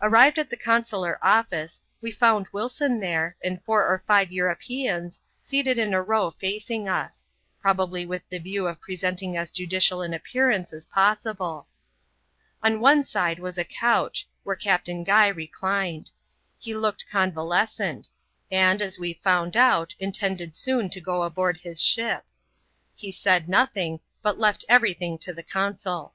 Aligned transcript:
Arrived 0.00 0.38
at 0.38 0.48
the 0.48 0.56
consular 0.56 1.18
office, 1.22 1.82
we 2.00 2.10
found 2.10 2.48
Wilson 2.52 3.00
there, 3.00 3.36
and 3.44 3.62
four 3.64 3.86
or 3.86 3.98
five 4.06 4.32
Europeans, 4.32 5.20
seated 5.42 5.78
in 5.78 5.92
a 5.92 6.00
row 6.00 6.30
facing 6.30 6.88
us; 6.88 7.26
probably 7.60 8.06
with 8.06 8.26
the 8.30 8.38
view 8.38 8.66
of 8.66 8.80
presenting 8.80 9.36
as 9.36 9.50
judicial 9.50 10.00
an 10.00 10.14
appearance 10.14 10.72
as 10.72 10.86
pos 10.86 11.22
sible. 11.22 11.66
On 12.62 12.80
one 12.80 13.04
side 13.04 13.38
was 13.38 13.58
a 13.58 13.62
couch, 13.64 14.26
where 14.42 14.56
Captain 14.56 15.04
Guy 15.04 15.28
reclined. 15.28 16.12
He 16.58 16.74
looked 16.74 17.04
convalescent; 17.06 18.08
and, 18.50 18.80
as 18.80 18.98
we 18.98 19.12
found 19.22 19.54
out, 19.54 19.94
intended 19.98 20.54
soon 20.54 20.88
to 20.88 20.98
go 21.02 21.22
aboard 21.24 21.58
his 21.58 21.78
ship. 21.82 22.24
He 22.94 23.12
said 23.12 23.50
nothing, 23.50 24.00
but 24.22 24.38
left 24.38 24.64
everything 24.66 25.18
to 25.18 25.34
the 25.34 25.42
consul. 25.42 26.14